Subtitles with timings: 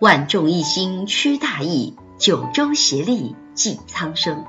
[0.00, 4.42] 万众一心驱大疫，九州协力济苍生。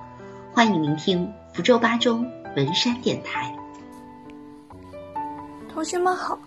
[0.53, 2.25] 欢迎聆听福州八中
[2.55, 3.53] 文山电台。
[5.67, 6.39] 同学们好，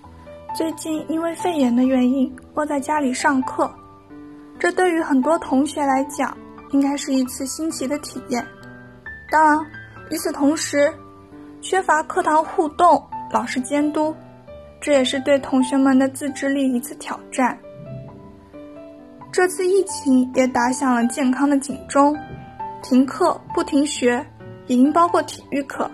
[0.56, 3.71] 最近因为肺炎的原因，窝在家里上课。
[4.59, 6.34] 这对于很多同学来讲，
[6.71, 8.43] 应该是一次新奇的体验。
[9.30, 9.66] 当然，
[10.11, 10.91] 与此同时，
[11.61, 14.16] 缺乏课堂互动、老师监督，
[14.80, 17.59] 这也是对同学们的自制力一次挑战。
[19.34, 22.16] 这次疫情也打响了健康的警钟，
[22.84, 24.24] 停课不停学，
[24.69, 25.91] 也应包括体育课。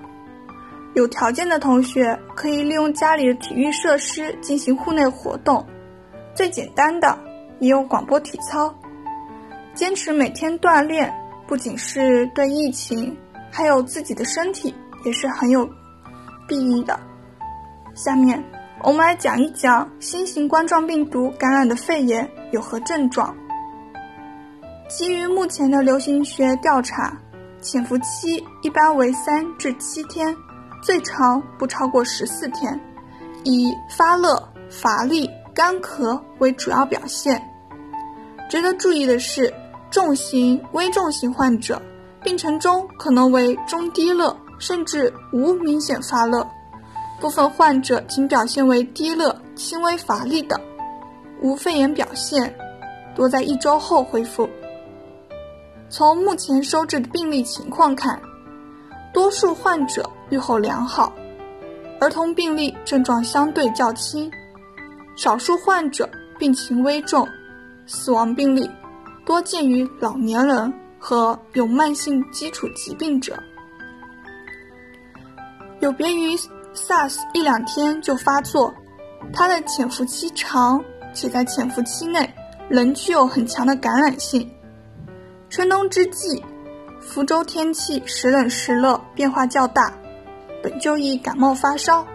[0.93, 5.67] 有条件的同学可以利用家里的体育设施进行户内活动，
[6.35, 7.19] 最简单的
[7.61, 8.75] 也有广播体操。
[9.73, 11.11] 坚持每天锻炼，
[11.47, 13.17] 不仅是对疫情，
[13.51, 15.67] 还有自己的身体也是很有
[16.47, 17.01] 裨益的。
[17.95, 18.45] 下面。
[18.83, 23.35] 我们来讲一讲新型冠状病毒感染的肺炎有何症状。
[24.89, 27.15] 基于目前的流行学调查，
[27.61, 30.35] 潜伏期一般为三至七天，
[30.83, 32.81] 最长不超过十四天，
[33.45, 37.41] 以发热、乏力、干咳为主要表现。
[38.49, 39.53] 值得注意的是，
[39.91, 41.81] 重型、危重型患者
[42.23, 46.49] 病程中可能为中低热，甚至无明显发热。
[47.21, 50.59] 部分患者仅表现为低热、轻微乏力等，
[51.43, 52.53] 无肺炎表现，
[53.15, 54.49] 多在一周后恢复。
[55.91, 58.19] 从目前收治的病例情况看，
[59.13, 61.13] 多数患者预后良好，
[62.01, 64.31] 儿童病例症状相对较轻，
[65.15, 66.09] 少数患者
[66.39, 67.29] 病情危重，
[67.87, 68.71] 死亡病例
[69.27, 73.39] 多见于老年人和有慢性基础疾病者，
[75.81, 76.35] 有别于。
[76.75, 78.73] SARS 一两天就发作，
[79.33, 82.33] 它的潜伏期长，且在潜伏期内
[82.69, 84.49] 仍具有很强的感染性。
[85.49, 86.43] 春冬之际，
[87.01, 89.93] 福州天气时冷时热，变化较大，
[90.63, 92.07] 本就易感冒发烧，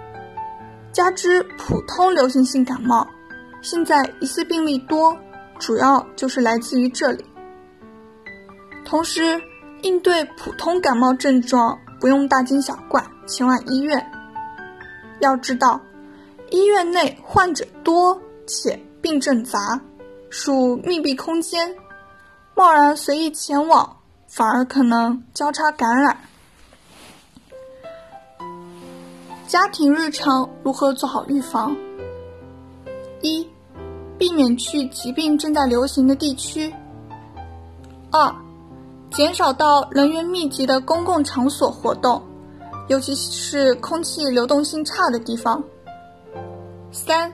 [0.94, 3.06] 加之普通流行性感冒，
[3.62, 5.18] 现在疑似病例多，
[5.60, 7.26] 主要就是来自于这里。
[8.86, 9.42] 同时，
[9.82, 14.12] 应对普通感冒症状，不用大惊小怪，前往医院。
[15.26, 15.82] 要知道，
[16.52, 19.82] 医院内患者多且病症杂，
[20.30, 21.76] 属密闭空间，
[22.54, 23.98] 贸然随意前往，
[24.28, 26.16] 反而可能交叉感染。
[29.48, 31.76] 家庭日常如何做好预防？
[33.22, 33.48] 一、
[34.18, 36.74] 避免去疾病正在流行的地区。
[38.12, 38.36] 二、
[39.12, 42.22] 减少到人员密集的公共场所活动。
[42.88, 45.64] 尤其是空气流动性差的地方。
[46.92, 47.34] 三，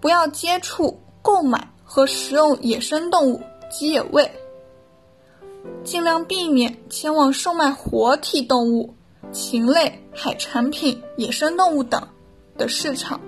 [0.00, 4.30] 不要接触、购买和食用野生动物及野味，
[5.84, 8.94] 尽量避免前往售卖活体动物、
[9.32, 12.00] 禽类、海产品、野生动物等
[12.56, 13.20] 的市场。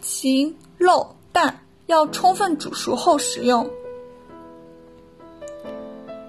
[0.00, 3.68] 禽、肉、蛋要充分煮熟后食用。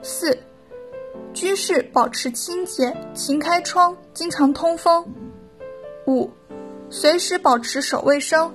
[0.02, 0.38] 四。
[1.34, 5.04] 居室保持清洁，勤开窗，经常通风。
[6.06, 6.30] 五，
[6.90, 8.54] 随时保持手卫生，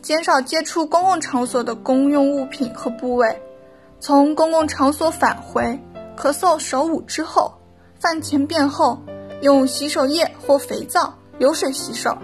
[0.00, 3.42] 减少接触公共场所的公用物品和部位。
[4.00, 5.78] 从公共场所返回，
[6.16, 7.52] 咳嗽手捂之后，
[8.00, 8.98] 饭前便后，
[9.42, 12.16] 用洗手液或肥皂流水洗手，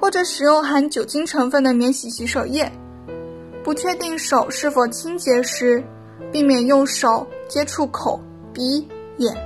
[0.00, 2.70] 或者使用含酒精成分的免洗洗手液。
[3.62, 5.82] 不确定手是否清洁时，
[6.32, 8.20] 避免用手接触口、
[8.52, 8.86] 鼻。
[9.18, 9.36] 眼，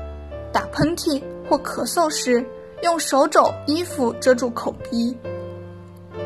[0.52, 2.44] 打喷嚏或咳嗽时，
[2.82, 5.16] 用手肘、衣服遮住口鼻。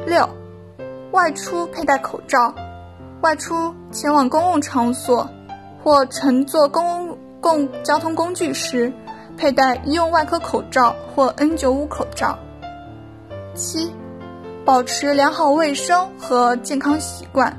[0.06, 0.28] 六，
[1.12, 2.54] 外出佩戴口罩，
[3.22, 5.28] 外出前往公共场所
[5.82, 8.92] 或乘坐公共交通工具时，
[9.36, 12.38] 佩戴医用外科口罩或 N95 口罩。
[13.54, 13.92] 七，
[14.64, 17.56] 保持良好卫生和健康习惯，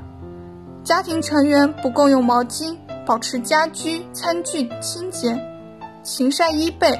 [0.84, 2.76] 家庭成员不共用毛巾，
[3.06, 5.38] 保持家居餐具清洁。
[6.06, 6.96] 勤晒衣被，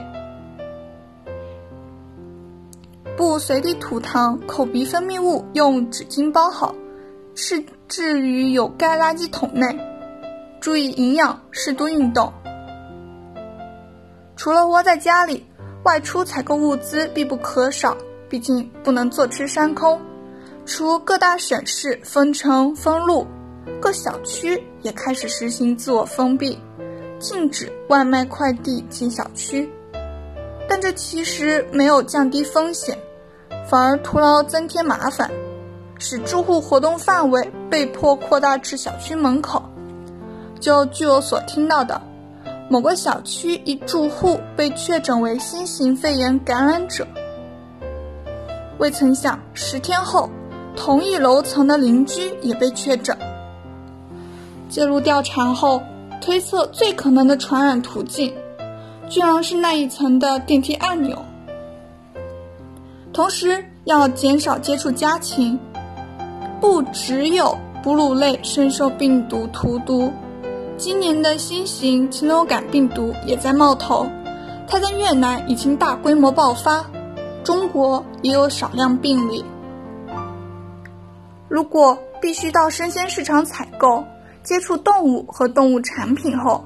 [3.17, 6.75] 不随地吐痰，口鼻分泌物用纸巾包好，
[7.37, 9.65] 是置于有盖垃圾桶内。
[10.61, 12.33] 注意营养，适度运动。
[14.35, 15.47] 除了窝在家里，
[15.85, 17.97] 外出采购物资必不可少，
[18.29, 20.01] 毕竟不能坐吃山空。
[20.65, 23.25] 除各大省市封城封路，
[23.81, 26.59] 各小区也开始实行自我封闭。
[27.19, 29.69] 禁止外卖快递进小区，
[30.69, 32.99] 但这其实没有降低风险，
[33.69, 35.31] 反而徒劳增添麻烦，
[35.99, 39.63] 使住户活动范围被迫扩大至小区门口。
[40.61, 42.01] 就据我所听到的，
[42.69, 47.07] 某个小区一住户被确诊为新型肺炎感染者。
[48.79, 50.29] 未曾想，十天后，
[50.77, 53.17] 同一楼层的邻居也被确诊。
[54.69, 55.81] 介入调查后，
[56.27, 58.35] 推测最可能的传染途径，
[59.09, 61.17] 居然是那一层的电梯按钮。
[63.13, 65.57] 同时，要减少接触家禽。
[66.61, 70.11] 不只有哺乳类深受病毒荼毒，
[70.77, 74.05] 今年的新型禽流感病毒也在冒头，
[74.67, 76.85] 它在越南已经大规模爆发。
[77.45, 79.45] 中国也有少量病例。
[81.49, 84.03] 如果必须到生鲜市场采购，
[84.47, 86.65] 接触动物和动物产品后，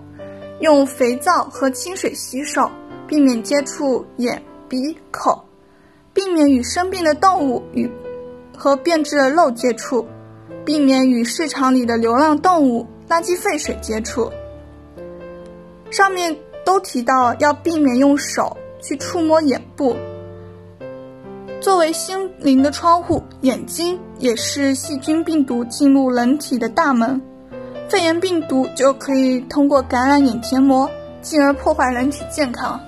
[0.61, 2.71] 用肥皂和清水洗手，
[3.06, 5.43] 避免接触眼、鼻、口，
[6.12, 7.91] 避免与生病的动物与
[8.55, 10.06] 和变质的肉接触，
[10.62, 14.31] 避免与市场里的流浪动物、垃圾废水接触。
[15.91, 16.37] 上面
[16.67, 19.97] 都提到要避免用手去触摸眼部。
[21.62, 27.19] 作为心灵的窗户，眼睛也是细菌病毒进入人体的大门。
[27.91, 30.89] 肺炎病毒就可以通过感染眼结膜，
[31.21, 32.81] 进而破坏人体健康。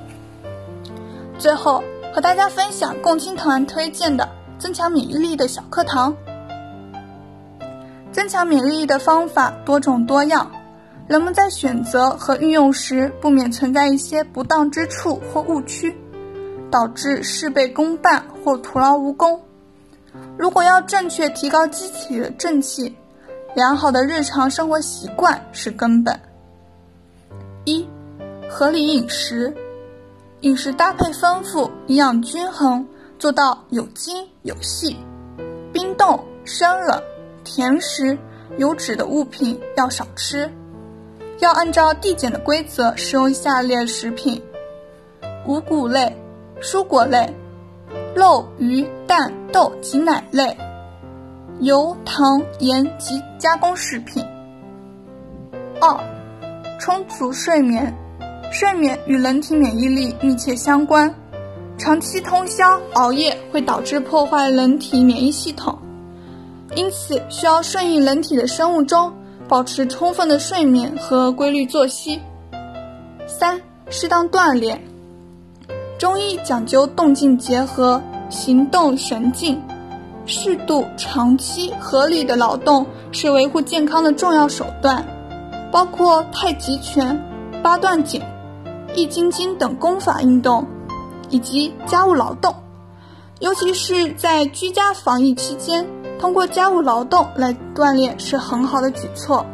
[1.37, 1.83] 最后，
[2.15, 4.29] 和大家分享共青团推荐的
[4.61, 6.15] 增强免疫力的小课堂。
[8.13, 10.49] 增强免疫力的方法多种多样，
[11.09, 15.93] 人们在选择和运用时，不免存在一些不当之处或误区。
[16.71, 19.39] 导致事倍功半或徒劳无功。
[20.39, 22.97] 如果要正确提高机体的正气，
[23.55, 26.19] 良好的日常生活习惯是根本。
[27.65, 27.87] 一、
[28.49, 29.55] 合理饮食，
[30.41, 32.87] 饮食搭配丰富，营养均衡，
[33.19, 34.97] 做到有精有细。
[35.73, 37.01] 冰冻、生冷、
[37.45, 38.19] 甜食、
[38.57, 40.51] 油脂的物品要少吃。
[41.41, 44.43] 要按照递减的规则食用下列食品：
[45.47, 46.17] 五谷类。
[46.61, 47.29] 蔬果类、
[48.15, 50.57] 肉、鱼、蛋、豆及奶类、
[51.63, 54.21] 油、糖、盐及加工食品。
[55.81, 55.97] 二、
[56.81, 57.95] 充足睡眠，
[58.51, 61.13] 睡眠与人体免疫力密切相关。
[61.79, 65.79] 长期通宵熬夜会导致破坏人体免疫系统，
[66.75, 69.13] 因此需要顺应人体的生物钟，
[69.47, 72.21] 保持充分的睡眠和规律作息。
[73.29, 74.83] 三、适当锻炼。
[75.97, 79.63] 中医讲究动静结合，行动神静，
[80.27, 85.05] 适度、长期、合理的劳动是维护健康的重要手段，
[85.71, 87.21] 包括太极拳、
[87.63, 88.23] 八段锦、
[88.95, 90.67] 易筋经等功法运动，
[91.29, 92.55] 以及家务劳动，
[93.41, 95.87] 尤其是在居家防疫期间，
[96.19, 99.45] 通过家务劳动来锻炼是很好的举措。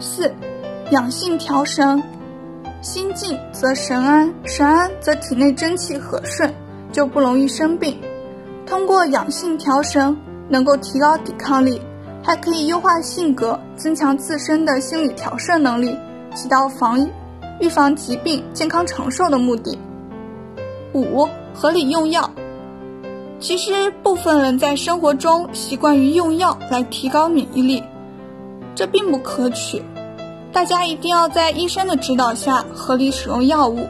[0.00, 0.32] 四，
[0.90, 2.02] 养性调神。
[2.82, 6.54] 心静则神安，神安则体内真气和顺，
[6.92, 7.98] 就不容易生病。
[8.66, 10.16] 通过养性调神，
[10.48, 11.80] 能够提高抵抗力，
[12.22, 15.96] 还可以优化性格，增强自身的心理调摄能力，
[16.34, 17.08] 起到防、
[17.60, 19.78] 预防疾病、健康长寿的目的。
[20.92, 22.28] 五、合理用药。
[23.38, 27.82] 其实部分人在生活中习惯于用药来提高免疫力，
[28.74, 29.82] 这并不可取。
[30.52, 33.86] 大家一定要在医生的指导下合理使用药物，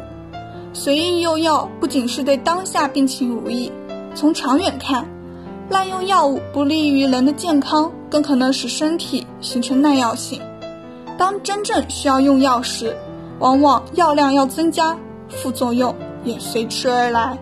[0.72, 3.70] 随意用药不仅是对当下病情无益，
[4.16, 5.06] 从长远看，
[5.68, 10.40] 滥用药物不利于人的健康，更可能使身体形成耐药性。
[11.18, 12.96] 当真正需要用药时，
[13.40, 14.96] 往往药量要增加，
[15.28, 15.94] 副作用
[16.24, 17.38] 也随之而来。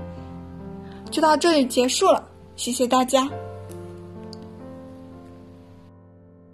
[1.13, 2.25] 就到这里结束了，
[2.57, 3.29] 谢谢大家。